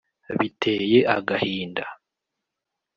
Biteye 0.37 0.99
agahinda. 1.15 1.85